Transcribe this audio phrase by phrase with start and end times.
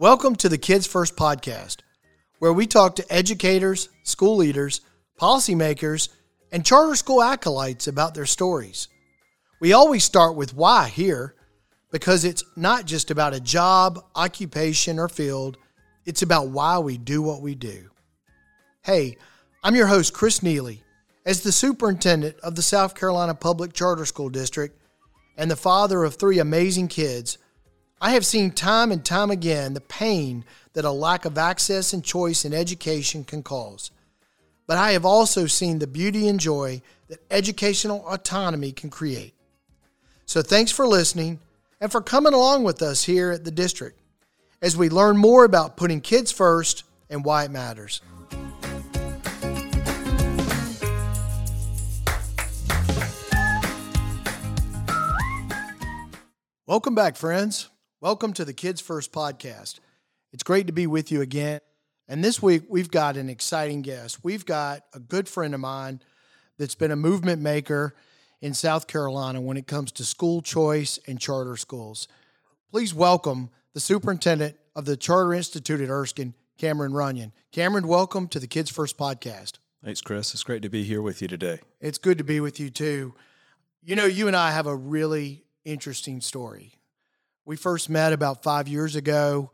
[0.00, 1.78] Welcome to the Kids First podcast,
[2.38, 4.80] where we talk to educators, school leaders,
[5.20, 6.08] policymakers,
[6.52, 8.86] and charter school acolytes about their stories.
[9.58, 11.34] We always start with why here,
[11.90, 15.56] because it's not just about a job, occupation, or field,
[16.06, 17.90] it's about why we do what we do.
[18.84, 19.16] Hey,
[19.64, 20.82] I'm your host, Chris Neeley.
[21.26, 24.80] As the superintendent of the South Carolina Public Charter School District
[25.36, 27.36] and the father of three amazing kids,
[28.00, 30.44] I have seen time and time again the pain
[30.74, 33.90] that a lack of access and choice in education can cause.
[34.68, 39.34] But I have also seen the beauty and joy that educational autonomy can create.
[40.26, 41.40] So thanks for listening
[41.80, 43.98] and for coming along with us here at the district
[44.62, 48.00] as we learn more about putting kids first and why it matters.
[56.64, 57.70] Welcome back, friends.
[58.00, 59.80] Welcome to the Kids First podcast.
[60.32, 61.58] It's great to be with you again.
[62.06, 64.22] And this week, we've got an exciting guest.
[64.22, 66.00] We've got a good friend of mine
[66.58, 67.96] that's been a movement maker
[68.40, 72.06] in South Carolina when it comes to school choice and charter schools.
[72.70, 77.32] Please welcome the superintendent of the Charter Institute at Erskine, Cameron Runyan.
[77.50, 79.54] Cameron, welcome to the Kids First podcast.
[79.84, 80.34] Thanks, Chris.
[80.34, 81.58] It's great to be here with you today.
[81.80, 83.14] It's good to be with you too.
[83.82, 86.77] You know, you and I have a really interesting story.
[87.48, 89.52] We first met about five years ago.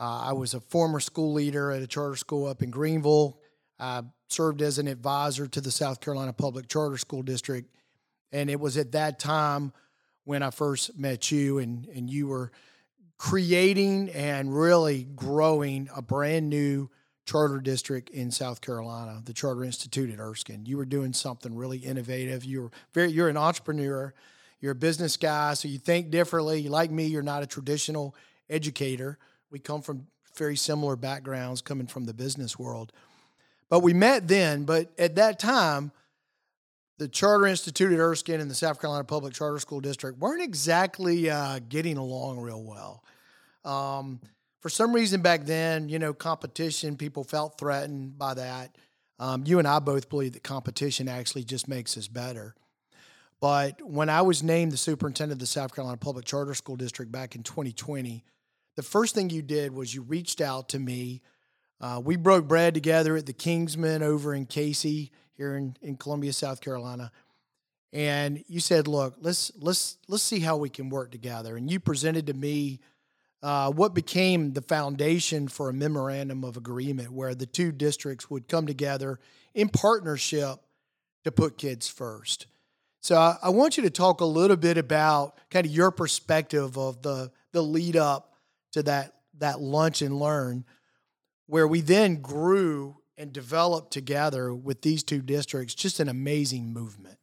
[0.00, 3.38] Uh, I was a former school leader at a charter school up in Greenville.
[3.78, 7.72] I served as an advisor to the South Carolina Public Charter School District.
[8.32, 9.72] And it was at that time
[10.24, 12.50] when I first met you, and, and you were
[13.16, 16.90] creating and really growing a brand new
[17.26, 20.66] charter district in South Carolina, the Charter Institute at Erskine.
[20.66, 22.44] You were doing something really innovative.
[22.44, 24.12] You were very, you're an entrepreneur
[24.60, 26.68] you're a business guy, so you think differently.
[26.68, 28.14] Like me, you're not a traditional
[28.48, 29.18] educator.
[29.50, 30.06] We come from
[30.36, 32.92] very similar backgrounds coming from the business world.
[33.68, 35.92] But we met then, but at that time,
[36.98, 41.28] the Charter Institute at Erskine and the South Carolina Public Charter School District weren't exactly
[41.28, 43.04] uh, getting along real well.
[43.64, 44.20] Um,
[44.60, 48.76] for some reason back then, you know, competition, people felt threatened by that.
[49.18, 52.54] Um, you and I both believe that competition actually just makes us better.
[53.40, 57.12] But when I was named the superintendent of the South Carolina Public Charter School District
[57.12, 58.24] back in 2020,
[58.76, 61.22] the first thing you did was you reached out to me.
[61.80, 66.32] Uh, we broke bread together at the Kingsman over in Cayce here in, in Columbia,
[66.32, 67.12] South Carolina.
[67.92, 71.56] And you said, look, let's let's let's see how we can work together.
[71.56, 72.80] And you presented to me
[73.42, 78.48] uh, what became the foundation for a memorandum of agreement where the two districts would
[78.48, 79.18] come together
[79.54, 80.56] in partnership
[81.24, 82.46] to put kids first.
[83.06, 86.76] So I, I want you to talk a little bit about kind of your perspective
[86.76, 88.34] of the the lead up
[88.72, 90.64] to that that lunch and learn,
[91.46, 95.72] where we then grew and developed together with these two districts.
[95.72, 97.18] Just an amazing movement.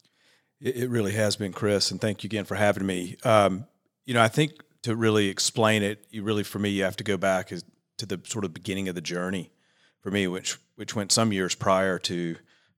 [0.62, 3.18] It, it really has been, Chris, and thank you again for having me.
[3.26, 3.66] Um,
[4.06, 7.04] you know, I think to really explain it, you really for me you have to
[7.04, 9.52] go back to the sort of beginning of the journey
[10.00, 12.38] for me, which which went some years prior to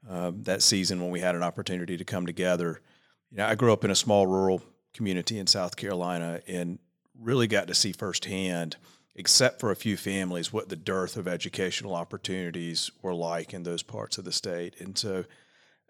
[0.10, 2.82] um, that season when we had an opportunity to come together
[3.35, 4.62] you know, I grew up in a small rural
[4.94, 6.79] community in South Carolina and
[7.19, 8.78] really got to see firsthand,
[9.13, 13.84] except for a few families, what the dearth of educational opportunities were like in those
[13.84, 14.79] parts of the state.
[14.79, 15.25] And so,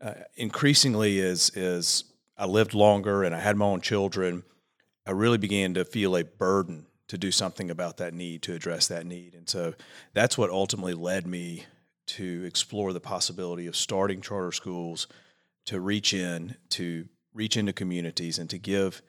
[0.01, 4.41] uh, increasingly, as as I lived longer and I had my own children,
[5.05, 8.87] I really began to feel a burden to do something about that need, to address
[8.87, 9.35] that need.
[9.35, 9.75] And so,
[10.13, 11.65] that's what ultimately led me
[12.07, 15.05] to explore the possibility of starting charter schools
[15.65, 19.03] to reach in to reach into communities and to give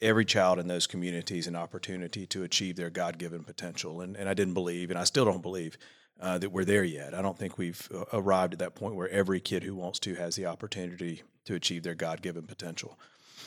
[0.00, 4.00] every child in those communities an opportunity to achieve their God given potential.
[4.00, 5.78] And, and I didn't believe, and I still don't believe,
[6.20, 7.14] uh, that we're there yet.
[7.14, 10.14] I don't think we've uh, arrived at that point where every kid who wants to
[10.16, 12.98] has the opportunity to achieve their God given potential.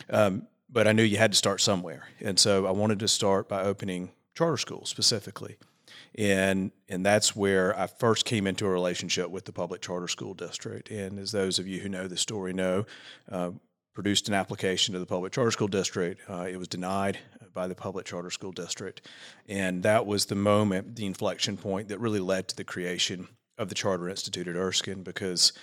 [0.09, 2.07] Um, but I knew you had to start somewhere.
[2.21, 5.57] And so I wanted to start by opening charter schools specifically.
[6.15, 10.33] And, and that's where I first came into a relationship with the public charter school
[10.33, 10.89] district.
[10.89, 12.85] And as those of you who know the story know,
[13.29, 13.51] uh,
[13.93, 16.21] produced an application to the public charter school district.
[16.29, 17.19] Uh, it was denied
[17.53, 19.07] by the public charter school district.
[19.47, 23.27] And that was the moment, the inflection point that really led to the creation
[23.57, 25.53] of the Charter Institute at Erskine because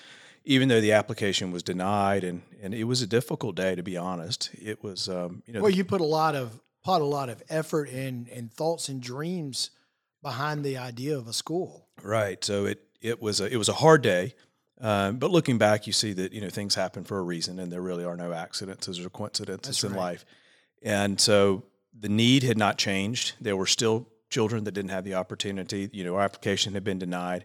[0.44, 3.96] even though the application was denied and, and it was a difficult day to be
[3.96, 7.28] honest, it was um, you know Well you put a lot of put a lot
[7.28, 9.70] of effort and, and thoughts and dreams
[10.22, 11.88] behind the idea of a school.
[12.02, 12.42] Right.
[12.44, 14.34] So it it was a it was a hard day.
[14.80, 17.72] Um, but looking back, you see that you know things happen for a reason, and
[17.72, 20.04] there really are no accidents or coincidences That's in right.
[20.04, 20.25] life.
[20.82, 21.64] And so
[21.98, 23.34] the need had not changed.
[23.40, 25.90] There were still children that didn't have the opportunity.
[25.92, 27.44] You know, our application had been denied,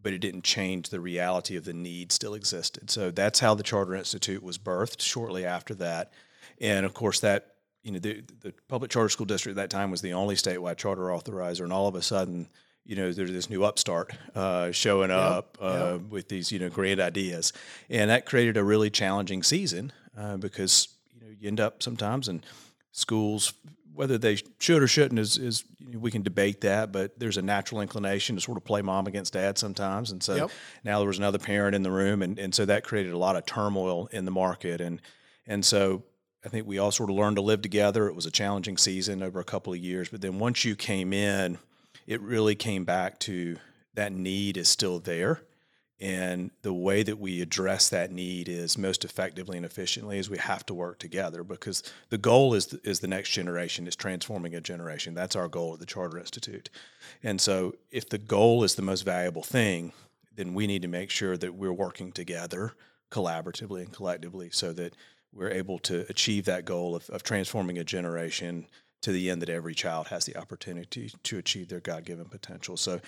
[0.00, 2.90] but it didn't change the reality of the need still existed.
[2.90, 6.12] So that's how the Charter Institute was birthed shortly after that.
[6.60, 9.90] And of course, that you know the, the public charter school district at that time
[9.90, 12.48] was the only statewide charter authorizer, and all of a sudden,
[12.88, 16.00] you know, there's this new upstart uh, showing yep, up uh, yep.
[16.08, 17.52] with these you know grand ideas,
[17.90, 22.28] and that created a really challenging season uh, because you know you end up sometimes
[22.28, 22.42] in
[22.90, 23.52] schools
[23.94, 27.36] whether they should or shouldn't is, is you know, we can debate that, but there's
[27.36, 30.12] a natural inclination to sort of play mom against dad sometimes.
[30.12, 30.50] And so yep.
[30.84, 33.34] now there was another parent in the room, and, and so that created a lot
[33.34, 34.80] of turmoil in the market.
[34.80, 35.02] And
[35.48, 36.04] and so
[36.44, 38.06] I think we all sort of learned to live together.
[38.06, 41.12] It was a challenging season over a couple of years, but then once you came
[41.12, 41.58] in,
[42.08, 43.56] it really came back to
[43.94, 45.42] that need is still there
[46.00, 50.38] and the way that we address that need is most effectively and efficiently is we
[50.38, 54.60] have to work together because the goal is is the next generation is transforming a
[54.60, 55.14] generation.
[55.14, 56.70] That's our goal at the Charter Institute.
[57.24, 59.92] And so if the goal is the most valuable thing,
[60.36, 62.74] then we need to make sure that we're working together
[63.10, 64.94] collaboratively and collectively so that
[65.32, 68.68] we're able to achieve that goal of, of transforming a generation
[69.02, 72.76] to the end that every child has the opportunity to achieve their God-given potential.
[72.76, 73.00] So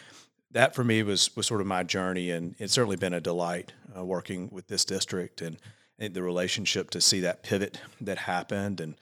[0.52, 3.72] that for me was was sort of my journey, and it's certainly been a delight
[3.96, 5.58] uh, working with this district and,
[5.98, 8.80] and, the relationship to see that pivot that happened.
[8.80, 8.96] And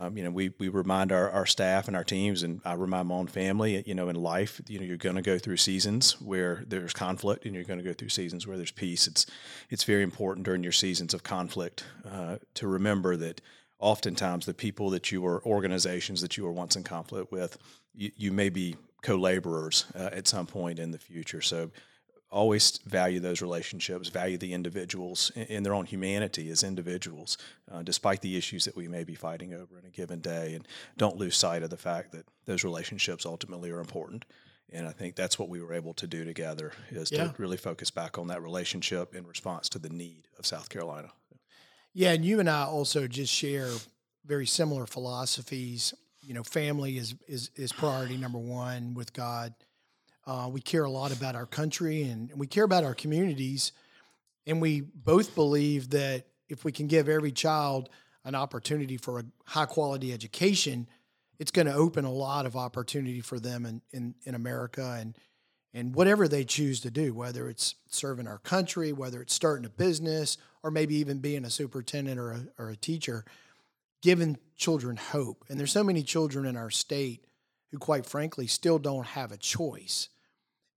[0.00, 3.08] um, you know, we we remind our, our staff and our teams, and I remind
[3.08, 6.20] my own family, you know, in life, you know, you're going to go through seasons
[6.20, 9.06] where there's conflict, and you're going to go through seasons where there's peace.
[9.06, 9.26] It's
[9.70, 13.40] it's very important during your seasons of conflict uh, to remember that
[13.78, 17.58] oftentimes the people that you were organizations that you were once in conflict with,
[17.94, 21.40] you, you may be co-laborers uh, at some point in the future.
[21.40, 21.70] So
[22.30, 27.38] always value those relationships, value the individuals in, their own humanity as individuals,
[27.70, 30.54] uh, despite the issues that we may be fighting over in a given day.
[30.54, 30.66] And
[30.96, 34.24] don't lose sight of the fact that those relationships ultimately are important.
[34.70, 37.28] And I think that's what we were able to do together is yeah.
[37.28, 41.10] to really focus back on that relationship in response to the need of South Carolina.
[41.94, 43.70] Yeah, and you and I also just share
[44.24, 45.94] very similar philosophies
[46.28, 49.54] you know, family is is is priority number one with God.
[50.26, 53.72] Uh, we care a lot about our country and we care about our communities,
[54.46, 57.88] and we both believe that if we can give every child
[58.26, 60.86] an opportunity for a high quality education,
[61.38, 65.16] it's going to open a lot of opportunity for them in, in, in America and
[65.78, 69.70] and whatever they choose to do, whether it's serving our country, whether it's starting a
[69.70, 73.24] business, or maybe even being a superintendent or a, or a teacher
[74.02, 75.44] giving children hope.
[75.48, 77.24] And there's so many children in our state
[77.70, 80.08] who, quite frankly, still don't have a choice.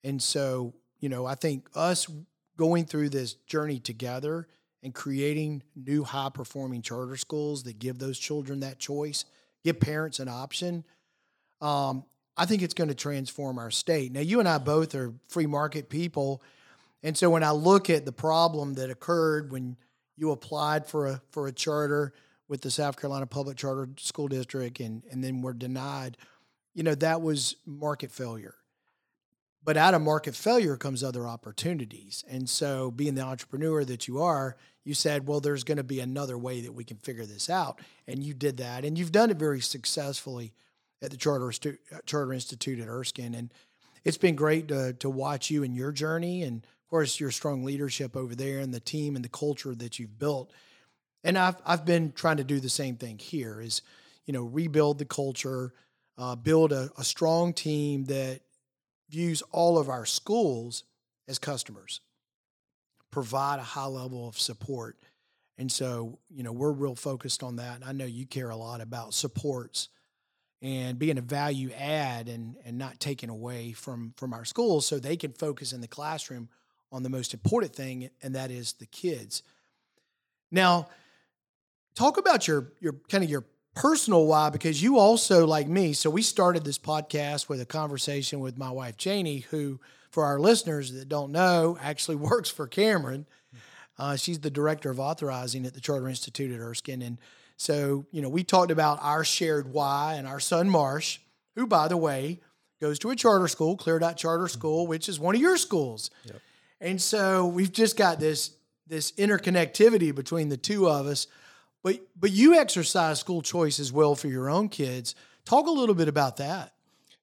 [0.03, 2.07] And so, you know, I think us
[2.55, 4.47] going through this journey together
[4.83, 9.25] and creating new high performing charter schools that give those children that choice,
[9.63, 10.83] give parents an option,
[11.59, 12.03] um,
[12.37, 14.11] I think it's going to transform our state.
[14.11, 16.41] Now, you and I both are free market people.
[17.03, 19.75] And so when I look at the problem that occurred when
[20.15, 22.13] you applied for a for a charter,
[22.51, 26.17] with the South Carolina Public Charter School District and, and then were denied,
[26.73, 28.55] you know, that was market failure.
[29.63, 32.25] But out of market failure comes other opportunities.
[32.27, 36.01] And so, being the entrepreneur that you are, you said, well, there's going to be
[36.01, 37.79] another way that we can figure this out.
[38.05, 38.83] And you did that.
[38.83, 40.51] And you've done it very successfully
[41.01, 41.51] at the Charter,
[42.05, 43.33] Charter Institute at Erskine.
[43.33, 43.53] And
[44.03, 46.43] it's been great to, to watch you and your journey.
[46.43, 49.99] And of course, your strong leadership over there and the team and the culture that
[49.99, 50.51] you've built
[51.23, 53.61] and I've I've been trying to do the same thing here.
[53.61, 53.81] Is
[54.25, 55.73] you know rebuild the culture,
[56.17, 58.41] uh, build a, a strong team that
[59.09, 60.83] views all of our schools
[61.27, 62.01] as customers,
[63.11, 64.97] provide a high level of support,
[65.57, 67.75] and so you know we're real focused on that.
[67.75, 69.89] And I know you care a lot about supports
[70.61, 74.99] and being a value add and and not taken away from from our schools so
[74.99, 76.49] they can focus in the classroom
[76.91, 79.43] on the most important thing and that is the kids.
[80.51, 80.87] Now,
[81.95, 86.09] talk about your your kind of your personal why because you also like me so
[86.09, 90.91] we started this podcast with a conversation with my wife janie who for our listeners
[90.91, 93.25] that don't know actually works for cameron
[93.97, 97.17] uh, she's the director of authorizing at the charter institute at erskine and
[97.61, 101.19] so you know we talked about our shared why and our son marsh
[101.55, 102.39] who by the way
[102.79, 104.53] goes to a charter school clear dot charter mm-hmm.
[104.53, 106.41] school which is one of your schools yep.
[106.79, 108.51] and so we've just got this
[108.87, 111.27] this interconnectivity between the two of us
[111.83, 115.15] but but you exercise school choice as well for your own kids.
[115.45, 116.73] Talk a little bit about that.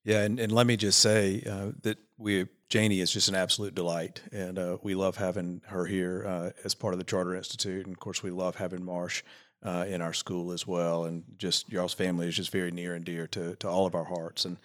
[0.04, 3.74] Yeah, and, and let me just say uh, that we Janie is just an absolute
[3.74, 7.86] delight, and uh, we love having her here uh, as part of the Charter Institute,
[7.86, 9.22] and of course we love having Marsh
[9.62, 11.04] uh, in our school as well.
[11.04, 14.04] And just y'all's family is just very near and dear to to all of our
[14.04, 14.56] hearts, and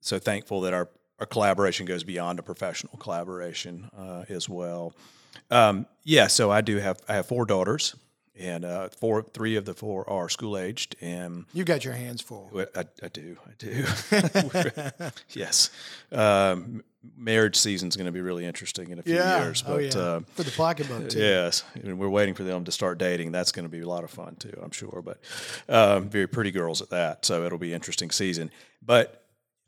[0.00, 4.94] so thankful that our our collaboration goes beyond a professional collaboration uh, as well.
[5.50, 7.94] Um, yeah, so I do have I have four daughters,
[8.38, 12.20] and uh, four three of the four are school aged, and You got your hands
[12.20, 12.50] full.
[12.74, 13.84] I, I do I do
[15.30, 15.70] yes.
[16.10, 16.82] Um,
[17.16, 19.42] marriage season is going to be really interesting in a few Yeah.
[19.44, 19.94] years, oh, but.
[19.94, 20.00] yeah.
[20.00, 21.18] Uh, For the pocketbook, too.
[21.18, 23.32] Yes, and we're waiting for them to start dating.
[23.32, 25.02] That's going to be a lot of fun too, I'm sure.
[25.04, 25.18] But
[25.68, 28.50] um, very pretty girls at that, so it'll be an interesting season.
[28.80, 29.24] But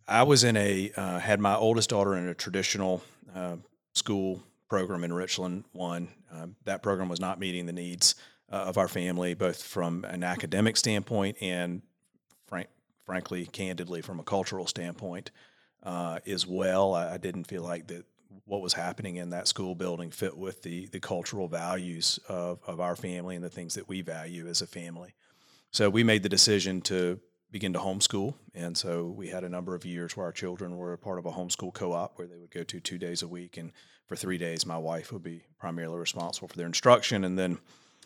[0.06, 3.02] I was in a uh, had my oldest daughter in a traditional
[3.34, 3.56] uh,
[3.94, 5.64] school program in Richland.
[5.72, 8.14] One um, that program was not meeting the needs
[8.52, 11.82] uh, of our family, both from an academic standpoint and,
[12.46, 12.68] frank,
[13.06, 15.30] frankly, candidly, from a cultural standpoint
[15.84, 16.94] uh, as well.
[16.94, 18.04] I, I didn't feel like that
[18.46, 22.80] what was happening in that school building fit with the the cultural values of, of
[22.80, 25.14] our family and the things that we value as a family.
[25.70, 29.74] So we made the decision to begin to homeschool, and so we had a number
[29.74, 32.50] of years where our children were a part of a homeschool co-op where they would
[32.50, 33.72] go to two days a week, and
[34.06, 37.58] for three days, my wife would be primarily responsible for their instruction, and then.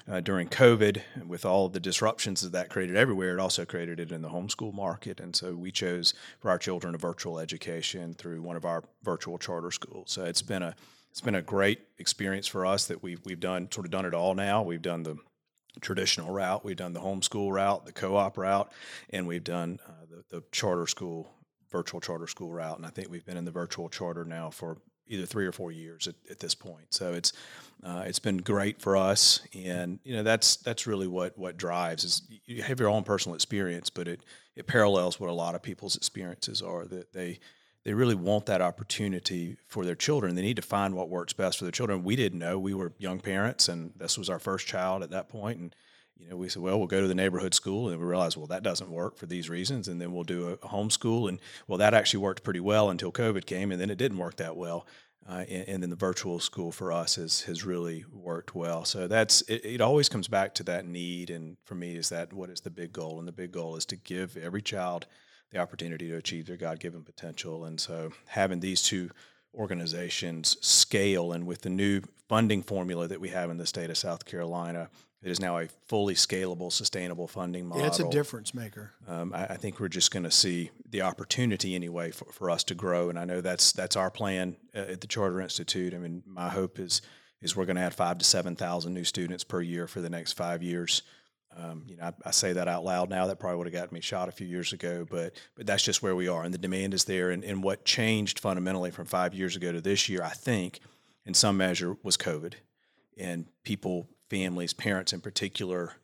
[0.07, 4.13] Uh, during COVID, with all the disruptions that that created everywhere, it also created it
[4.13, 5.21] in the homeschool market.
[5.21, 9.39] And so we chose for our children a virtual education through one of our virtual
[9.39, 10.11] charter schools.
[10.11, 10.75] So it's been a
[11.11, 14.15] it's been a great experience for us that we've we've done sort of done it
[14.15, 14.63] all now.
[14.63, 15.17] We've done the
[15.81, 18.73] traditional route, we've done the homeschool route, the co-op route,
[19.11, 21.31] and we've done uh, the, the charter school,
[21.71, 22.77] virtual charter school route.
[22.77, 24.79] And I think we've been in the virtual charter now for
[25.09, 26.95] either three or four years at, at this point.
[26.95, 27.33] So it's
[27.83, 32.05] uh, it's been great for us, and you know that's that's really what what drives
[32.05, 34.25] is you have your own personal experience, but it
[34.57, 37.39] it parallels what a lot of people's experiences are that they
[37.85, 40.35] they really want that opportunity for their children.
[40.35, 42.03] They need to find what works best for their children.
[42.03, 45.29] We didn't know we were young parents, and this was our first child at that
[45.29, 45.75] point, and
[46.19, 48.47] you know, we said, well, we'll go to the neighborhood school, and we realized, well,
[48.49, 51.95] that doesn't work for these reasons, and then we'll do a, homeschool, and well, that
[51.95, 54.87] actually worked pretty well until COVID came, and then it didn't work that well,
[55.29, 58.85] uh, and, and then the virtual school for us has has really worked well.
[58.85, 59.81] So that's it, it.
[59.81, 62.93] Always comes back to that need, and for me, is that what is the big
[62.93, 63.19] goal?
[63.19, 65.07] And the big goal is to give every child
[65.51, 69.11] the opportunity to achieve their God given potential, and so having these two
[69.55, 73.97] organizations scale, and with the new funding formula that we have in the state of
[73.97, 74.91] South Carolina
[75.23, 77.83] it is now a fully scalable, sustainable funding model.
[77.83, 78.93] Yeah, it's a difference maker.
[79.07, 82.63] Um, I, I, think we're just going to see the opportunity anyway for, for us
[82.65, 85.93] to grow, and I know that's that's our plan at the Charter Institute.
[85.93, 87.03] I mean, my hope is
[87.41, 90.11] is we're going to add five to seven thousand new students per year for the
[90.11, 91.03] next five years.
[91.57, 93.27] Um, you know, I, I, say that out loud now.
[93.27, 96.01] That probably would have gotten me shot a few years ago, but but that's just
[96.01, 97.31] where we are, and the demand is there.
[97.31, 100.79] And, and what changed fundamentally from five years ago to this year, I think,
[101.27, 102.55] in some measure, was COVID,
[103.17, 105.95] and people families, parents in particular,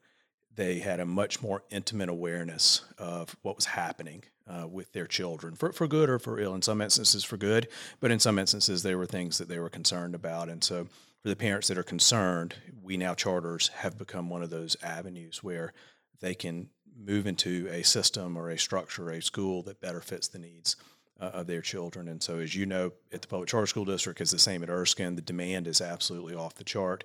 [0.55, 5.55] they had a much more intimate awareness of what was happening uh, with their children,
[5.55, 6.55] for, for good or for ill.
[6.55, 7.69] In some instances, for good,
[8.01, 10.49] but in some instances, there were things that they were concerned about.
[10.49, 10.87] And so,
[11.23, 15.43] for the parents that are concerned, we now charters have become one of those avenues
[15.43, 15.73] where
[16.21, 20.39] they can move into a system or a structure, a school that better fits the
[20.39, 20.77] needs
[21.19, 22.09] uh, of their children.
[22.09, 24.69] And so, as you know, at the public charter school district, it's the same at
[24.69, 25.17] Erskine.
[25.17, 27.05] The demand is absolutely off the chart.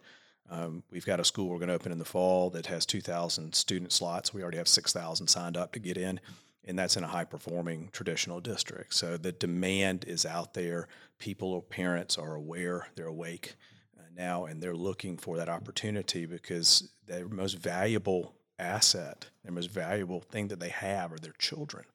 [0.49, 3.53] Um, we've got a school we're going to open in the fall that has 2,000
[3.53, 4.33] student slots.
[4.33, 6.19] We already have 6,000 signed up to get in,
[6.65, 8.93] and that's in a high performing traditional district.
[8.93, 10.87] So the demand is out there.
[11.19, 13.55] People or parents are aware, they're awake
[13.97, 19.69] uh, now, and they're looking for that opportunity because their most valuable asset, their most
[19.69, 21.85] valuable thing that they have are their children.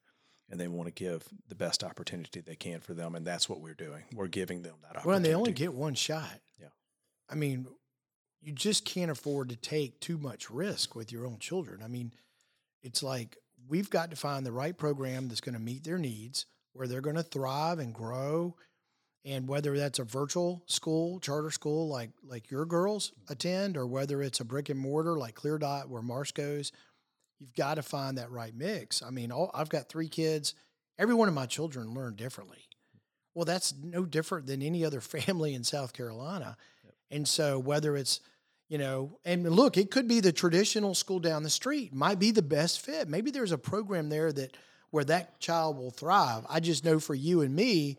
[0.51, 3.61] And they want to give the best opportunity they can for them, and that's what
[3.61, 4.05] we're doing.
[4.15, 5.09] We're giving them that opportunity.
[5.09, 6.39] Well, and they only get one shot.
[6.61, 6.69] Yeah.
[7.31, 7.67] I mean,
[8.45, 11.81] you just can't afford to take too much risk with your own children.
[11.83, 12.13] I mean,
[12.83, 16.47] it's like we've got to find the right program that's going to meet their needs,
[16.75, 18.55] where they're going to thrive and grow.
[19.27, 24.23] And whether that's a virtual school, charter school like like your girls attend, or whether
[24.23, 26.73] it's a brick and mortar like Clear Dot where Marsh goes,
[27.39, 29.03] you've got to find that right mix.
[29.03, 30.53] I mean, all, I've got three kids.
[30.99, 32.69] Every one of my children learn differently.
[33.35, 36.59] Well, that's no different than any other family in South Carolina.
[36.85, 36.95] Yep.
[37.11, 38.21] And so whether it's
[38.69, 42.31] you know and look it could be the traditional school down the street might be
[42.31, 43.09] the best fit.
[43.09, 44.57] Maybe there's a program there that
[44.91, 46.47] where that child will thrive.
[46.49, 47.99] I just know for you and me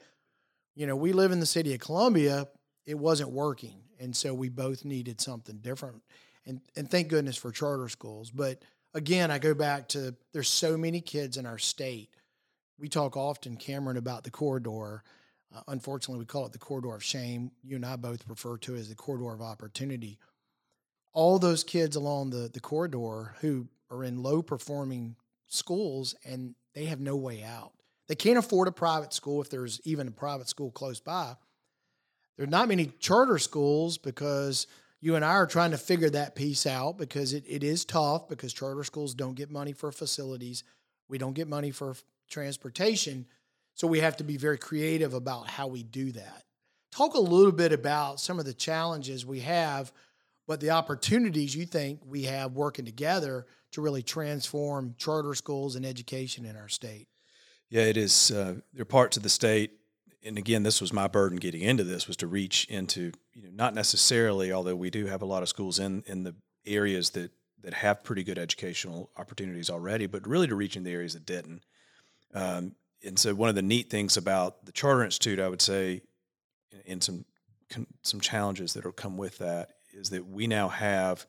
[0.75, 2.47] you know we live in the city of columbia
[2.85, 6.01] it wasn't working and so we both needed something different.
[6.45, 10.77] And and thank goodness for charter schools but again i go back to there's so
[10.77, 12.09] many kids in our state.
[12.77, 15.03] We talk often cameron about the corridor.
[15.55, 17.51] Uh, unfortunately we call it the corridor of shame.
[17.63, 20.17] You and i both refer to it as the corridor of opportunity
[21.15, 25.15] all those kids along the, the corridor who are in low performing
[25.47, 27.71] schools and they have no way out.
[28.07, 31.35] They can't afford a private school if there's even a private school close by.
[32.37, 34.67] There are not many charter schools because
[34.99, 38.27] you and I are trying to figure that piece out because it, it is tough
[38.27, 40.63] because charter schools don't get money for facilities.
[41.07, 41.95] We don't get money for
[42.29, 43.25] transportation.
[43.73, 46.43] So we have to be very creative about how we do that.
[46.91, 49.93] Talk a little bit about some of the challenges we have,
[50.47, 55.85] but the opportunities you think we have working together to really transform charter schools and
[55.85, 57.07] education in our state.
[57.69, 58.31] Yeah, it is.
[58.31, 59.71] Uh, there are parts of the state,
[60.23, 63.49] and again, this was my burden getting into this was to reach into, you know,
[63.53, 66.35] not necessarily, although we do have a lot of schools in in the
[66.65, 67.31] areas that
[67.63, 71.25] that have pretty good educational opportunities already, but really to reach in the areas that
[71.25, 71.63] didn't.
[72.33, 76.01] Um, and so, one of the neat things about the Charter Institute, I would say,
[76.87, 77.25] and some
[78.03, 81.25] some challenges that will come with that, is that we now have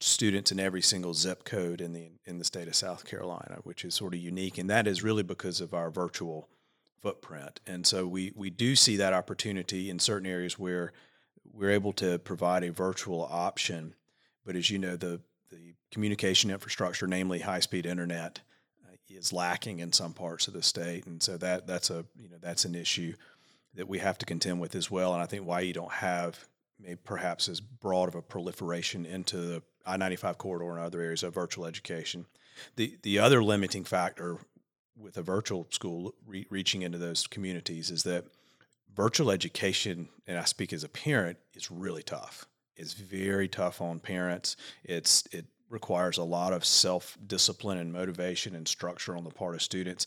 [0.00, 3.84] students in every single zip code in the in the state of South Carolina, which
[3.84, 6.48] is sort of unique, and that is really because of our virtual
[7.00, 7.60] footprint.
[7.66, 10.92] And so we we do see that opportunity in certain areas where
[11.52, 13.94] we're able to provide a virtual option.
[14.44, 15.20] But as you know, the
[15.50, 18.40] the communication infrastructure, namely high speed internet,
[18.86, 22.28] uh, is lacking in some parts of the state, and so that that's a you
[22.28, 23.14] know that's an issue
[23.74, 25.12] that we have to contend with as well.
[25.12, 26.48] And I think why you don't have
[27.04, 31.22] perhaps as broad of a proliferation into the I ninety five corridor and other areas
[31.22, 32.26] of virtual education.
[32.76, 34.38] The the other limiting factor
[34.96, 38.26] with a virtual school re- reaching into those communities is that
[38.94, 42.46] virtual education, and I speak as a parent, is really tough.
[42.76, 44.56] It's very tough on parents.
[44.84, 49.54] It's it requires a lot of self discipline and motivation and structure on the part
[49.54, 50.06] of students.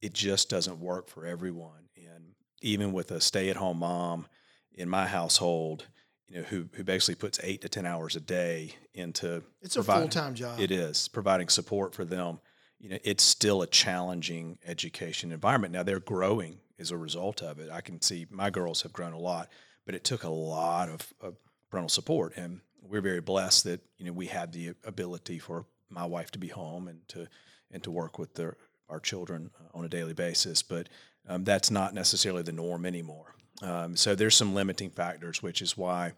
[0.00, 1.88] It just doesn't work for everyone.
[1.96, 4.26] And even with a stay at home mom
[4.72, 5.86] in my household,
[6.30, 9.82] you know, who who basically puts eight to ten hours a day into it's a
[9.82, 10.60] full time job.
[10.60, 12.40] It is providing support for them.
[12.78, 15.72] You know, it's still a challenging education environment.
[15.72, 17.68] Now they're growing as a result of it.
[17.70, 19.50] I can see my girls have grown a lot,
[19.84, 21.36] but it took a lot of, of
[21.70, 26.04] parental support, and we're very blessed that you know we have the ability for my
[26.04, 27.26] wife to be home and to
[27.72, 28.56] and to work with their
[28.88, 30.62] our children on a daily basis.
[30.62, 30.88] But
[31.30, 33.34] um, that's not necessarily the norm anymore.
[33.62, 36.12] Um, so there's some limiting factors, which is why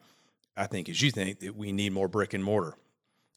[0.56, 2.74] I think, as you think, that we need more brick and mortar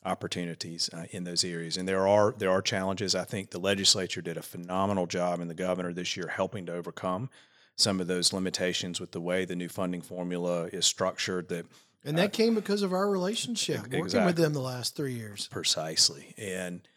[0.05, 1.75] opportunities uh, in those areas.
[1.75, 3.13] And there are there are challenges.
[3.13, 6.73] I think the legislature did a phenomenal job, and the governor this year helping to
[6.73, 7.29] overcome
[7.75, 11.49] some of those limitations with the way the new funding formula is structured.
[11.49, 11.65] That
[12.05, 13.99] and that uh, came because of our relationship exactly.
[13.99, 15.49] working with them the last three years.
[15.51, 16.87] Precisely, and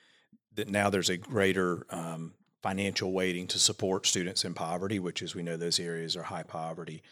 [0.55, 5.35] that now there's a greater um, financial weighting to support students in poverty, which, as
[5.35, 7.03] we know, those areas are high poverty.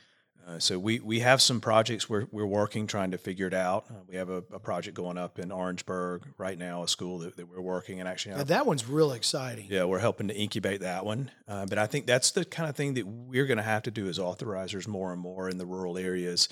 [0.47, 3.87] Uh, so we, we have some projects we're, we're working trying to figure it out.
[3.91, 7.37] Uh, we have a, a, project going up in Orangeburg right now, a school that,
[7.37, 8.41] that we're working and actually.
[8.45, 9.67] That one's real exciting.
[9.69, 11.33] Yeah, we're helping to incubate that one.
[11.49, 13.91] Uh, but I think that's the kind of thing that we're going to have to
[13.91, 16.49] do as authorizers more and more in the rural areas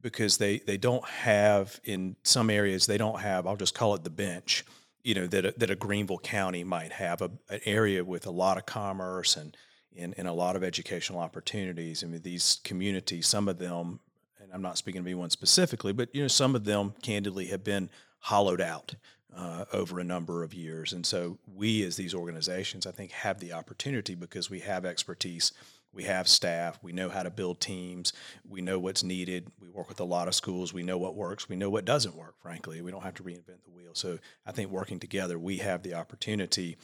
[0.00, 4.02] because they, they don't have, in some areas, they don't have, I'll just call it
[4.02, 4.64] the bench
[5.06, 8.30] you know that a, that a Greenville County might have a, an area with a
[8.30, 9.56] lot of commerce and,
[9.96, 12.02] and and a lot of educational opportunities.
[12.02, 14.00] I mean, these communities, some of them,
[14.40, 17.62] and I'm not speaking of anyone specifically, but you know, some of them candidly have
[17.62, 17.88] been
[18.18, 18.96] hollowed out
[19.34, 23.38] uh, over a number of years, and so we as these organizations, I think, have
[23.38, 25.52] the opportunity because we have expertise
[25.96, 26.78] we have staff.
[26.82, 28.12] We know how to build teams.
[28.46, 29.50] We know what's needed.
[29.58, 30.74] We work with a lot of schools.
[30.74, 31.48] We know what works.
[31.48, 32.82] We know what doesn't work, frankly.
[32.82, 33.92] We don't have to reinvent the wheel.
[33.94, 36.76] So I think working together, we have the opportunity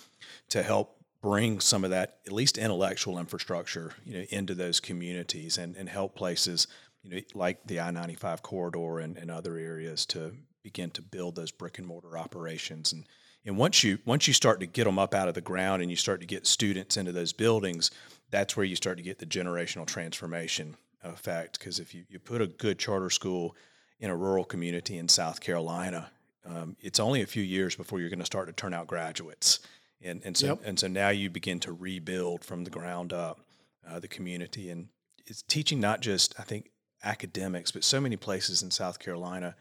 [0.49, 5.59] to help bring some of that, at least intellectual infrastructure, you know, into those communities
[5.59, 6.67] and, and help places,
[7.03, 11.51] you know, like the I-95 corridor and, and other areas to begin to build those
[11.51, 12.95] brick and mortar operations.
[12.95, 13.05] And,
[13.45, 15.91] and once you once you start to get them up out of the ground and
[15.91, 17.91] you start to get students into those buildings,
[18.33, 21.59] that's where you start to get the generational transformation effect.
[21.59, 23.55] Because if you, you put a good charter school
[24.01, 26.11] in a rural community in South Carolina,
[26.45, 29.61] um, it's only a few years before you're going to start to turn out graduates.
[30.03, 30.61] And, and so yep.
[30.65, 33.41] and so now you begin to rebuild from the ground up
[33.89, 34.89] uh, the community and
[35.27, 36.71] it's teaching not just I think
[37.05, 39.55] academics but so many places in South Carolina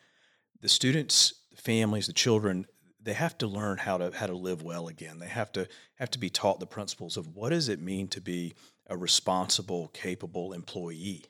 [0.60, 2.66] the students the families the children
[3.04, 5.20] they have to learn how to how to live well again.
[5.20, 8.22] They have to have to be taught the principles of what does it mean to
[8.22, 8.54] be
[8.88, 11.26] a responsible, capable employee.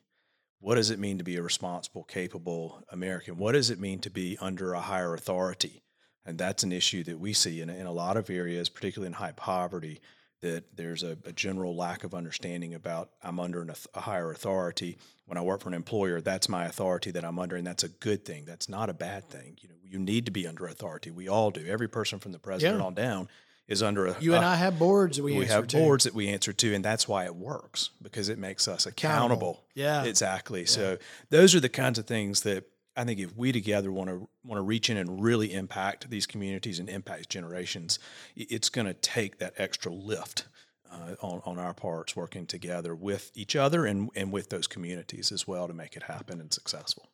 [0.59, 3.37] What does it mean to be a responsible, capable American?
[3.37, 5.83] What does it mean to be under a higher authority?
[6.25, 9.13] And that's an issue that we see in, in a lot of areas, particularly in
[9.13, 10.01] high poverty
[10.41, 14.97] that there's a, a, general lack of understanding about I'm under an, a higher authority.
[15.25, 17.89] When I work for an employer, that's my authority that I'm under, and that's a
[17.89, 18.45] good thing.
[18.45, 19.57] That's not a bad thing.
[19.61, 21.11] You know, you need to be under authority.
[21.11, 21.65] We all do.
[21.65, 22.85] Every person from the president yeah.
[22.85, 23.29] on down
[23.67, 25.77] is under a You and I have boards that we, we have to.
[25.77, 29.63] boards that we answer to, and that's why it works because it makes us accountable.
[29.75, 30.03] Yeah.
[30.03, 30.65] exactly.
[30.65, 30.97] So
[31.29, 34.57] those are the kinds of things that I think if we together want to want
[34.57, 37.99] to reach in and really impact these communities and impact generations,
[38.35, 40.47] it's going to take that extra lift.
[40.93, 45.31] Uh, on, on our parts, working together with each other and, and with those communities
[45.31, 47.07] as well to make it happen and successful.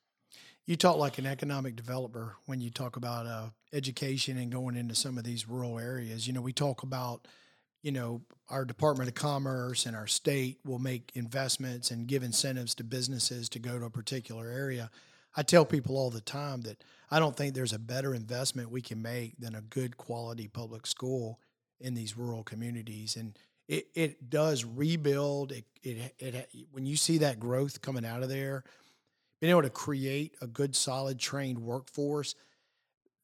[0.66, 4.96] You talk like an economic developer when you talk about uh, education and going into
[4.96, 6.26] some of these rural areas.
[6.26, 7.28] You know, we talk about,
[7.84, 12.74] you know, our Department of Commerce and our state will make investments and give incentives
[12.76, 14.90] to businesses to go to a particular area.
[15.38, 18.82] I tell people all the time that I don't think there's a better investment we
[18.82, 21.40] can make than a good quality public school
[21.80, 23.16] in these rural communities.
[23.16, 25.52] And it, it does rebuild.
[25.52, 28.64] It, it, it, when you see that growth coming out of there,
[29.40, 32.34] being able to create a good, solid, trained workforce,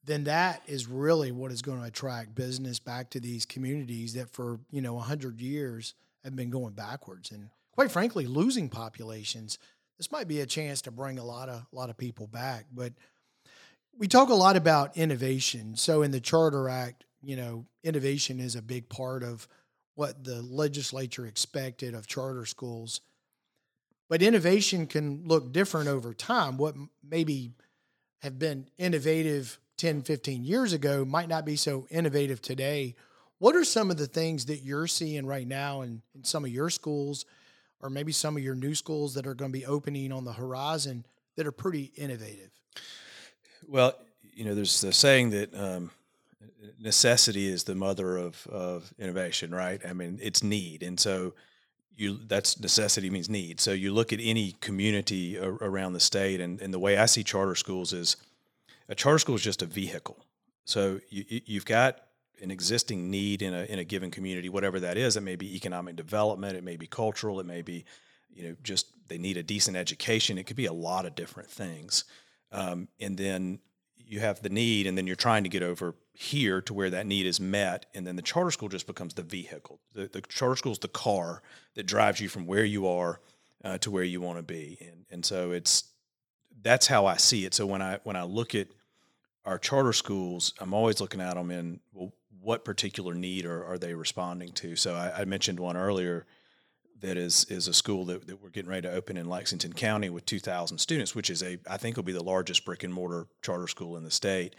[0.04, 4.30] then that is really what is going to attract business back to these communities that
[4.30, 9.58] for you know hundred years have been going backwards and quite frankly losing populations.
[9.98, 12.66] This might be a chance to bring a lot of a lot of people back,
[12.72, 12.92] but
[13.96, 15.76] we talk a lot about innovation.
[15.76, 19.48] So in the Charter Act, you know, innovation is a big part of
[19.94, 23.00] what the legislature expected of charter schools.
[24.08, 26.56] But innovation can look different over time.
[26.56, 26.74] What
[27.08, 27.52] maybe
[28.22, 32.96] have been innovative 10, 15 years ago might not be so innovative today.
[33.38, 36.50] What are some of the things that you're seeing right now in, in some of
[36.50, 37.24] your schools,
[37.84, 40.32] or maybe some of your new schools that are going to be opening on the
[40.32, 41.04] horizon
[41.36, 42.50] that are pretty innovative?
[43.68, 43.94] Well,
[44.32, 45.90] you know, there's the saying that um,
[46.80, 49.80] necessity is the mother of, of innovation, right?
[49.86, 51.34] I mean, it's need, and so
[51.96, 53.60] you that's necessity means need.
[53.60, 57.06] So you look at any community a, around the state, and, and the way I
[57.06, 58.16] see charter schools is
[58.88, 60.16] a charter school is just a vehicle.
[60.64, 62.00] So you, you- you've got
[62.42, 65.16] an existing need in a in a given community, whatever that is.
[65.16, 67.84] It may be economic development, it may be cultural, it may be
[68.32, 70.38] you know just they need a decent education.
[70.38, 72.04] It could be a lot of different things
[72.54, 73.58] um, and then
[73.98, 77.06] you have the need, and then you're trying to get over here to where that
[77.06, 79.80] need is met, and then the charter school just becomes the vehicle.
[79.92, 81.42] The, the charter school is the car
[81.74, 83.20] that drives you from where you are
[83.64, 85.84] uh, to where you want to be, and and so it's
[86.62, 87.54] that's how I see it.
[87.54, 88.68] So when I when I look at
[89.44, 92.12] our charter schools, I'm always looking at them in well,
[92.44, 94.76] what particular need are, are they responding to?
[94.76, 96.26] So I, I mentioned one earlier
[97.00, 100.10] that is is a school that, that we're getting ready to open in Lexington County
[100.10, 103.26] with 2,000 students, which is a I think will be the largest brick and mortar
[103.42, 104.54] charter school in the state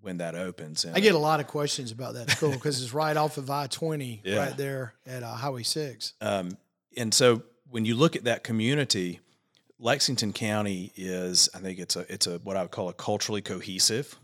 [0.00, 0.84] when that opens.
[0.84, 3.50] And I get a lot of questions about that school because it's right off of
[3.50, 4.36] I 20, Yeah.
[4.36, 6.12] right there at uh, Highway 6.
[6.20, 6.56] Um,
[6.96, 9.20] and so when you look at that community,
[9.80, 13.42] Lexington County is, I think it's a it's a what I would call a culturally
[13.42, 14.18] cohesive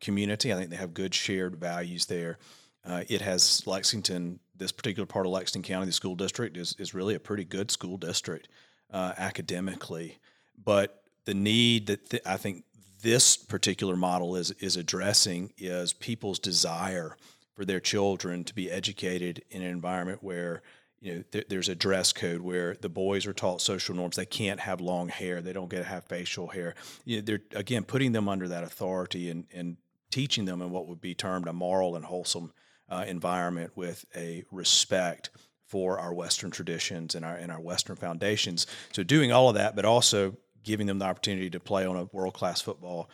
[0.00, 0.52] community.
[0.52, 2.38] I think they have good shared values there.
[2.84, 6.94] Uh, it has Lexington, this particular part of Lexington County, the school district is is
[6.94, 8.48] really a pretty good school district
[8.90, 10.18] uh, academically,
[10.62, 12.64] but the need that th- I think
[13.02, 17.16] this particular model is is addressing is people's desire
[17.54, 20.62] for their children to be educated in an environment where
[21.00, 24.16] you know there, there's a dress code where the boys are taught social norms.
[24.16, 25.42] They can't have long hair.
[25.42, 26.74] They don't get to have facial hair.
[27.04, 29.76] You know, they're again putting them under that authority and and
[30.10, 32.52] teaching them in what would be termed a moral and wholesome
[32.90, 35.30] uh, environment with a respect
[35.66, 38.66] for our Western traditions and our and our Western foundations.
[38.92, 42.04] So doing all of that, but also giving them the opportunity to play on a
[42.12, 43.08] world class football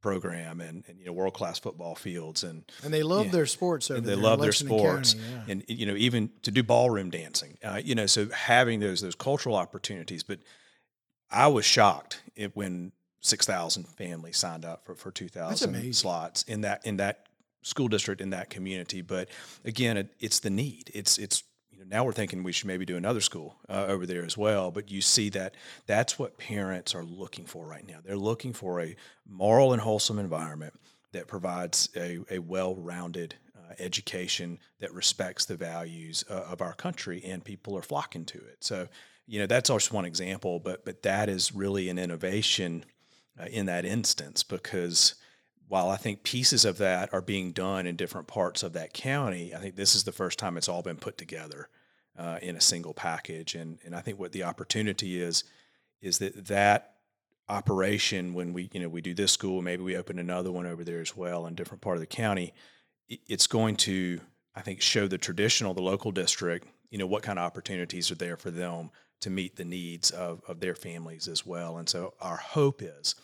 [0.00, 3.32] program and, and you know world class football fields and And they love Yeah.
[3.32, 5.44] their sports over and they there love their sports County, yeah.
[5.52, 9.14] and you know even to do ballroom dancing uh, you know so having those those
[9.14, 10.40] cultural opportunities but
[11.30, 12.20] i was shocked
[12.54, 12.90] when
[13.20, 17.26] 6000 families signed up for, for 2000 slots in that in that
[17.62, 19.28] school district in that community but
[19.64, 20.90] again it, it's the need.
[20.94, 24.06] It's it's you know now we're thinking we should maybe do another school uh, over
[24.06, 25.54] there as well but you see that
[25.86, 27.98] that's what parents are looking for right now.
[28.04, 28.96] They're looking for a
[29.28, 30.74] moral and wholesome environment
[31.12, 37.22] that provides a, a well-rounded uh, education that respects the values uh, of our country
[37.24, 38.58] and people are flocking to it.
[38.60, 38.88] So
[39.26, 42.84] you know that's just one example but but that is really an innovation
[43.40, 45.14] uh, in that instance because
[45.72, 49.54] while I think pieces of that are being done in different parts of that county,
[49.54, 51.70] I think this is the first time it's all been put together
[52.14, 53.54] uh, in a single package.
[53.54, 55.44] And and I think what the opportunity is
[56.02, 56.96] is that that
[57.48, 60.84] operation when we you know we do this school, maybe we open another one over
[60.84, 62.52] there as well in different part of the county.
[63.08, 64.20] It's going to
[64.54, 68.16] I think show the traditional, the local district, you know what kind of opportunities are
[68.16, 68.90] there for them
[69.22, 71.78] to meet the needs of, of their families as well.
[71.78, 73.14] And so our hope is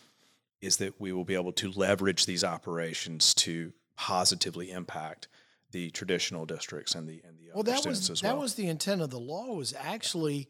[0.61, 5.27] is that we will be able to leverage these operations to positively impact
[5.71, 8.33] the traditional districts and the and the well, other that students was as well.
[8.33, 10.47] that was the intent of the law was actually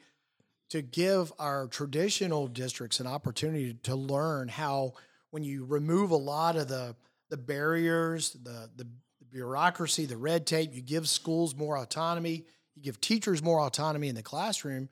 [0.70, 4.94] to give our traditional districts an opportunity to learn how
[5.32, 6.96] when you remove a lot of the
[7.30, 8.88] the barriers, the the
[9.32, 12.46] bureaucracy, the red tape, you give schools more autonomy,
[12.76, 14.90] you give teachers more autonomy in the classroom,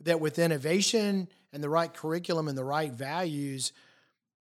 [0.00, 3.72] that with innovation and the right curriculum and the right values,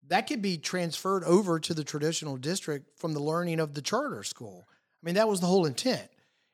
[0.09, 4.23] that could be transferred over to the traditional district from the learning of the charter
[4.23, 4.69] school.
[4.71, 6.09] I mean, that was the whole intent.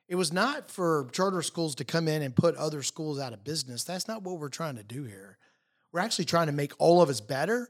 [0.07, 3.43] It was not for charter schools to come in and put other schools out of
[3.43, 3.83] business.
[3.83, 5.37] That's not what we're trying to do here.
[5.91, 7.69] We're actually trying to make all of us better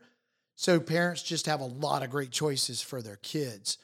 [0.55, 3.77] so parents just have a lot of great choices for their kids.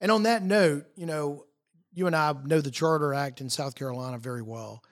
[0.00, 1.44] And on that note, you know,
[1.92, 4.82] you and I know the Charter Act in South Carolina very well.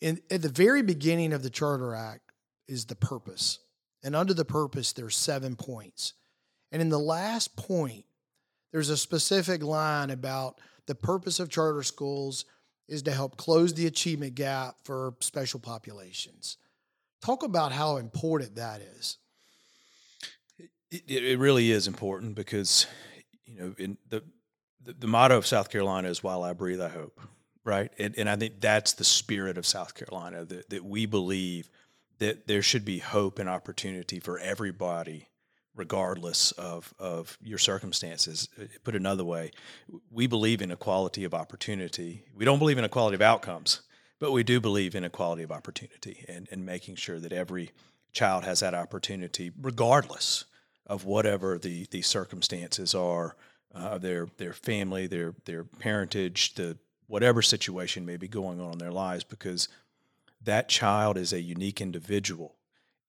[0.00, 2.32] In, at the very beginning of the Charter Act
[2.68, 3.58] is the purpose.
[4.04, 6.12] And under the purpose, there's seven points.
[6.70, 8.04] And in the last point,
[8.70, 12.44] there's a specific line about the purpose of charter schools
[12.86, 16.58] is to help close the achievement gap for special populations.
[17.22, 19.16] Talk about how important that is.
[20.90, 22.86] It, it really is important because,
[23.46, 24.22] you know, in the,
[24.82, 27.18] the, the motto of South Carolina is "While I breathe, I hope."
[27.64, 31.70] Right, and and I think that's the spirit of South Carolina that that we believe
[32.18, 35.28] that there should be hope and opportunity for everybody
[35.76, 38.48] regardless of, of your circumstances.
[38.60, 39.50] Uh, put another way,
[40.10, 42.24] we believe in equality of opportunity.
[42.34, 43.82] We don't believe in equality of outcomes,
[44.20, 47.72] but we do believe in equality of opportunity and, and making sure that every
[48.12, 50.44] child has that opportunity, regardless
[50.86, 53.36] of whatever the, the circumstances are
[53.74, 58.78] uh, their their family, their their parentage, the whatever situation may be going on in
[58.78, 59.68] their lives, because
[60.44, 62.56] that child is a unique individual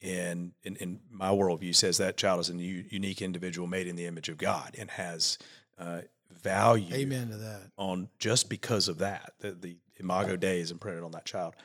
[0.01, 3.95] and in, in my worldview says that child is a u- unique individual made in
[3.95, 5.37] the image of God and has
[5.79, 6.93] uh, value.
[6.93, 7.71] Amen to that.
[7.77, 11.55] On just because of that, the, the imago Dei is imprinted on that child,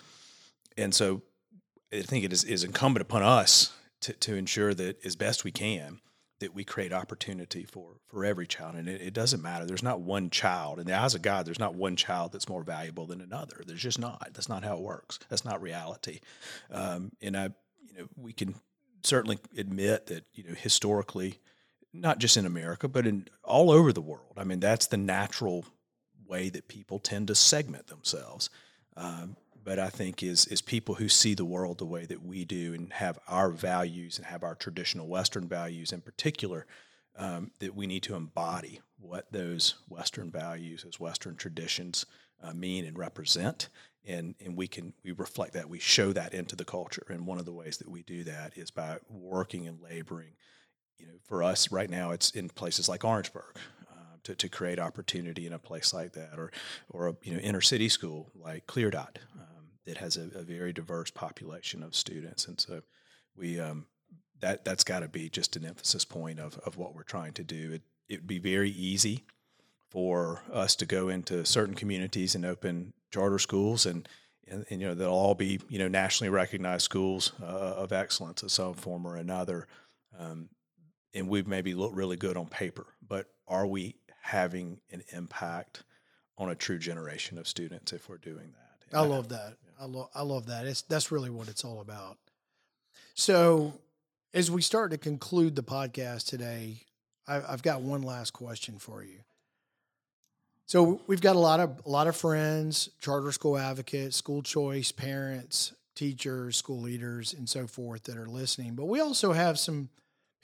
[0.76, 1.22] and so
[1.92, 5.50] I think it is, is incumbent upon us to, to ensure that as best we
[5.50, 6.00] can
[6.40, 9.64] that we create opportunity for for every child, and it, it doesn't matter.
[9.64, 11.46] There's not one child in the eyes of God.
[11.46, 13.62] There's not one child that's more valuable than another.
[13.64, 14.30] There's just not.
[14.32, 15.18] That's not how it works.
[15.28, 16.20] That's not reality.
[16.70, 17.50] Um, and I
[17.86, 18.54] you know, we can
[19.02, 21.38] certainly admit that you know historically,
[21.92, 24.34] not just in America, but in all over the world.
[24.36, 25.64] I mean, that's the natural
[26.26, 28.50] way that people tend to segment themselves.
[28.96, 29.36] Um,
[29.70, 32.74] but I think is is people who see the world the way that we do
[32.74, 36.66] and have our values and have our traditional Western values in particular,
[37.16, 42.04] um, that we need to embody what those Western values, those Western traditions
[42.42, 43.68] uh, mean and represent,
[44.04, 47.06] and and we can we reflect that we show that into the culture.
[47.08, 50.32] And one of the ways that we do that is by working and laboring.
[50.98, 53.56] You know for us right now it's in places like orangeburg
[53.90, 56.50] uh, to, to create opportunity in a place like that or
[56.90, 59.49] or a you know inner city school like clear dot um,
[59.90, 62.46] that has a, a, very diverse population of students.
[62.46, 62.82] And so
[63.36, 63.86] we um,
[64.40, 67.44] that that's got to be just an emphasis point of, of what we're trying to
[67.44, 67.72] do.
[67.72, 69.24] It it would be very easy
[69.88, 74.08] for us to go into certain communities and open charter schools and,
[74.46, 78.44] and, and, you know they'll all be you know nationally recognized schools uh, of excellence
[78.44, 79.66] of some form or another.
[80.16, 80.50] Um,
[81.12, 85.82] and we maybe look really good on paper but are we having an impact
[86.38, 88.70] on a true generation of students if we're doing that?
[88.90, 89.56] And i love that.
[89.80, 92.18] I, lo- I love that it's that's really what it's all about
[93.14, 93.72] so
[94.34, 96.82] as we start to conclude the podcast today
[97.26, 99.20] I, i've got one last question for you
[100.70, 104.92] so we've got a lot of a lot of friends, charter school advocates, school choice
[104.92, 108.76] parents, teachers, school leaders, and so forth that are listening.
[108.76, 109.88] But we also have some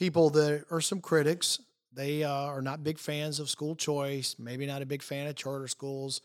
[0.01, 1.61] people that are some critics.
[1.93, 5.37] They uh, are not big fans of school choice, maybe not a big fan of
[5.37, 6.21] charter schools.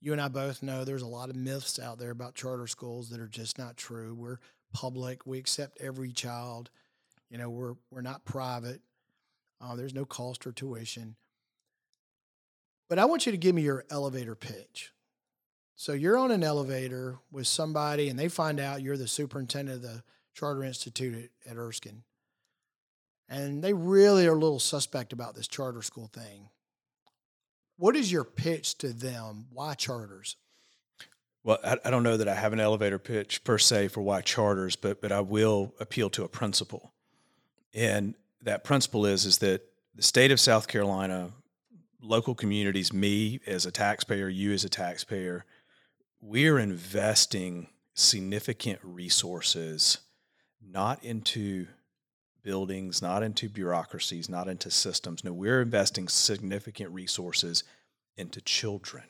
[0.00, 3.10] You and I both know there's a lot of myths out there about charter schools
[3.10, 4.14] that are just not true.
[4.14, 4.38] We're
[4.72, 5.26] public.
[5.26, 6.70] We accept every child.
[7.30, 8.80] You know, we're we're not private.
[9.60, 11.16] Uh, there's no cost or tuition.
[12.88, 14.92] But I want you to give me your elevator pitch.
[15.76, 19.82] So you're on an elevator with somebody and they find out you're the superintendent of
[19.82, 20.02] the
[20.34, 22.02] Charter Institute at, at Erskine.
[23.28, 26.48] And they really are a little suspect about this charter school thing.
[27.76, 29.46] What is your pitch to them?
[29.52, 30.36] Why charters?
[31.44, 34.20] Well, I, I don't know that I have an elevator pitch per se for why
[34.20, 36.92] charters, but but I will appeal to a principle,
[37.74, 39.62] and that principle is is that
[39.94, 41.32] the state of South Carolina
[42.06, 45.44] local communities, me as a taxpayer, you as a taxpayer,
[46.20, 49.98] we're investing significant resources
[50.62, 51.66] not into
[52.46, 55.24] buildings, not into bureaucracies, not into systems.
[55.24, 57.64] No, we're investing significant resources
[58.16, 59.02] into children.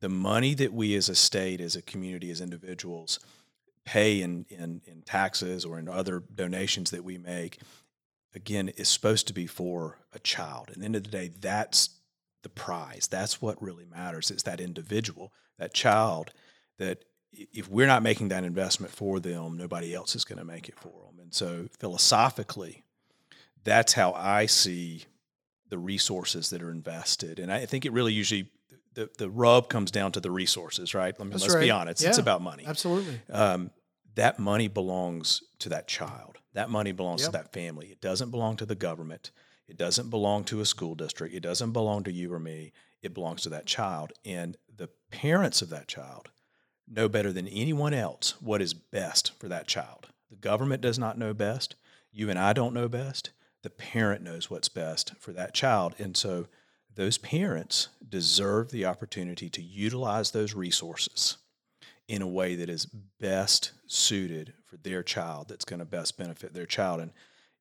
[0.00, 3.18] The money that we as a state, as a community, as individuals
[3.84, 7.58] pay in, in, in taxes or in other donations that we make,
[8.32, 10.70] again, is supposed to be for a child.
[10.70, 11.90] At the end of the day, that's
[12.44, 13.08] the prize.
[13.10, 14.30] That's what really matters.
[14.30, 16.30] It's that individual, that child,
[16.78, 20.68] that if we're not making that investment for them, nobody else is going to make
[20.68, 21.19] it for them.
[21.30, 22.84] So philosophically,
[23.64, 25.04] that's how I see
[25.68, 27.38] the resources that are invested.
[27.38, 28.50] And I think it really usually
[28.94, 31.14] the, the rub comes down to the resources, right?
[31.18, 31.60] I mean, let's right.
[31.60, 32.64] be honest, yeah, it's about money.
[32.66, 33.20] Absolutely.
[33.30, 33.70] Um,
[34.16, 36.38] that money belongs to that child.
[36.54, 37.30] That money belongs yep.
[37.30, 37.86] to that family.
[37.86, 39.30] It doesn't belong to the government.
[39.68, 41.34] It doesn't belong to a school district.
[41.34, 42.72] It doesn't belong to you or me.
[43.02, 44.12] It belongs to that child.
[44.24, 46.30] And the parents of that child
[46.88, 50.08] know better than anyone else what is best for that child.
[50.30, 51.74] The government does not know best.
[52.12, 53.30] You and I don't know best.
[53.62, 55.94] The parent knows what's best for that child.
[55.98, 56.46] And so
[56.94, 61.36] those parents deserve the opportunity to utilize those resources
[62.08, 62.86] in a way that is
[63.20, 67.00] best suited for their child, that's going to best benefit their child.
[67.00, 67.12] And,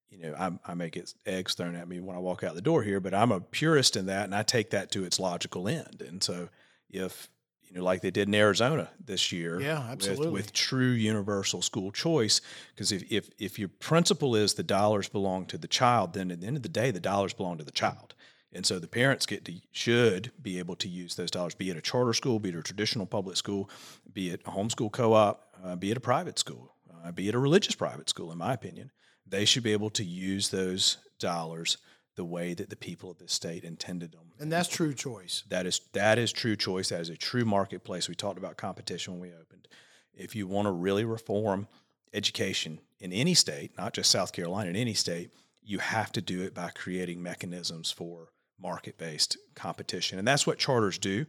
[0.10, 2.62] you know, I, I may get eggs thrown at me when I walk out the
[2.62, 5.68] door here, but I'm a purist in that and I take that to its logical
[5.68, 6.02] end.
[6.06, 6.50] And so
[6.90, 7.30] if
[7.70, 9.62] you know, like they did in Arizona this year.
[9.62, 10.28] Yeah, absolutely.
[10.28, 12.42] With, with true universal school choice.
[12.74, 16.42] Because if, if, if your principle is the dollars belong to the child, then at
[16.42, 18.16] the end of the day, the dollars belong to the child.
[18.52, 21.78] And so the parents get to should be able to use those dollars, be it
[21.78, 23.70] a charter school, be it a traditional public school,
[24.12, 26.74] be it a homeschool co-op, uh, be it a private school,
[27.06, 28.32] uh, be it a religious private school.
[28.32, 28.90] In my opinion,
[29.28, 31.78] they should be able to use those dollars
[32.20, 34.34] the way that the people of this state intended them.
[34.42, 35.44] And that's true choice.
[35.48, 36.90] That is that is true choice.
[36.90, 38.10] That is a true marketplace.
[38.10, 39.70] We talked about competition when we opened.
[40.14, 41.70] If you want to really reform
[42.14, 45.32] education in any state, not just South Carolina, in any state,
[45.64, 50.98] you have to do it by creating mechanisms for market-based competition, and that's what charters
[50.98, 51.26] do.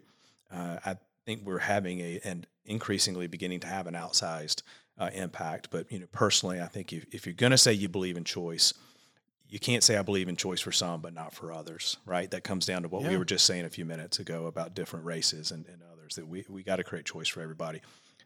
[0.52, 4.62] Uh, I think we're having a and increasingly beginning to have an outsized
[4.98, 5.68] uh, impact.
[5.70, 8.24] But you know, personally, I think if, if you're going to say you believe in
[8.24, 8.74] choice,
[9.50, 12.30] you can't say I believe in choice for some, but not for others, right?
[12.30, 13.10] That comes down to what yeah.
[13.10, 16.14] we were just saying a few minutes ago about different races and, and others.
[16.14, 17.80] That we we got to create choice for everybody.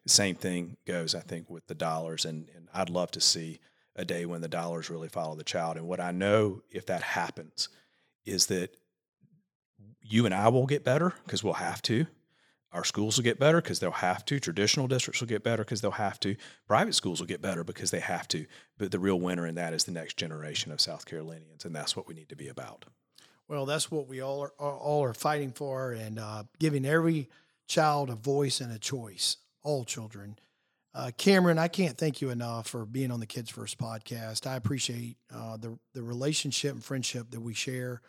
[0.05, 3.59] The same thing goes, I think, with the dollars, and, and I'd love to see
[3.97, 5.79] a day when the dollars really follow the child.
[5.79, 7.71] And what I know, if that happens,
[8.27, 8.77] is that
[10.03, 12.07] you and I will get better because we'll have to.
[12.75, 14.41] Our schools will get better because they'll have to.
[14.41, 16.35] Traditional districts will get better because they'll have to.
[16.67, 18.47] Private schools will get better because they have to.
[18.77, 21.95] But the real winner in that is the next generation of South Carolinians, and that's
[21.95, 22.85] what we need to be about.
[23.47, 27.29] Well, that's what we all are all are fighting for, and uh, giving every
[27.69, 29.37] child a voice and a choice.
[29.63, 30.37] All children.
[30.93, 34.49] Uh, Cameron, I can't thank you enough for being on the Kids First podcast.
[34.49, 38.01] I appreciate uh, the the relationship and friendship that we share.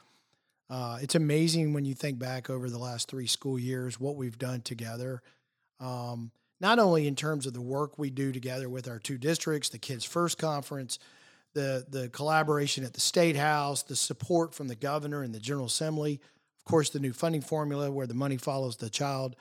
[0.69, 4.37] Uh, it's amazing when you think back over the last three school years what we've
[4.37, 5.21] done together.
[5.79, 9.69] Um, not only in terms of the work we do together with our two districts,
[9.69, 10.99] the Kids First Conference,
[11.53, 15.67] the the collaboration at the State House, the support from the governor and the General
[15.67, 16.19] Assembly,
[16.59, 19.35] of course, the new funding formula where the money follows the child.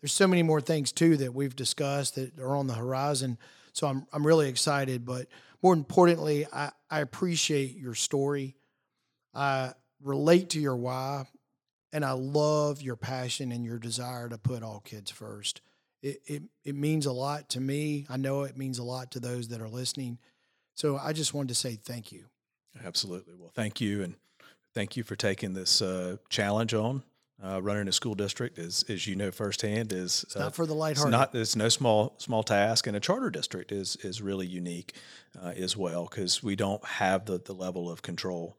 [0.00, 3.38] There's so many more things too that we've discussed that are on the horizon.
[3.72, 5.26] So I'm I'm really excited, but
[5.62, 8.54] more importantly, I, I appreciate your story.
[9.34, 11.26] I relate to your why,
[11.92, 15.60] and I love your passion and your desire to put all kids first.
[16.02, 18.06] It, it, it means a lot to me.
[18.08, 20.18] I know it means a lot to those that are listening.
[20.74, 22.24] So I just wanted to say thank you.
[22.84, 23.34] Absolutely.
[23.38, 24.02] Well, thank you.
[24.02, 24.14] And
[24.74, 27.02] thank you for taking this uh, challenge on.
[27.42, 30.66] Uh, running a school district, as as you know firsthand, is it's not uh, for
[30.66, 31.14] the lighthearted.
[31.14, 31.34] It's not.
[31.34, 34.92] It's no small small task, and a charter district is is really unique
[35.42, 38.58] uh, as well because we don't have the the level of control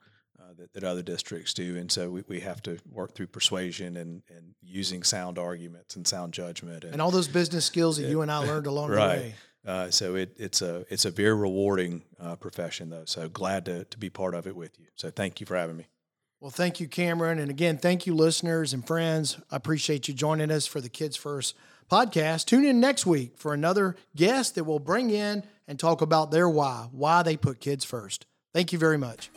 [0.58, 1.78] that, that other districts do.
[1.78, 6.08] And so we, we have to work through persuasion and, and using sound arguments and
[6.08, 8.92] sound judgment and, and all those business skills that it, you and I learned along
[8.92, 9.16] right.
[9.16, 9.36] the way.
[9.66, 13.06] Uh, so it, it's a it's a very rewarding uh, profession though.
[13.06, 14.88] So glad to, to be part of it with you.
[14.96, 15.86] So thank you for having me.
[16.40, 19.38] Well, thank you, Cameron, and again, thank you, listeners and friends.
[19.52, 21.56] I appreciate you joining us for the Kids First
[21.92, 22.46] podcast.
[22.46, 26.50] Tune in next week for another guest that we'll bring in and talk about their
[26.50, 28.26] why, why they put kids first.
[28.54, 29.30] Thank you very much.